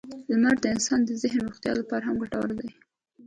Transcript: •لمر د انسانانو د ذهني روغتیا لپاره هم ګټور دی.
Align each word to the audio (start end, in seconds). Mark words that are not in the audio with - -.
•لمر 0.31 0.55
د 0.61 0.65
انسانانو 0.75 1.07
د 1.07 1.11
ذهني 1.21 1.41
روغتیا 1.47 1.71
لپاره 1.79 2.03
هم 2.07 2.15
ګټور 2.21 2.49
دی. 2.59 2.69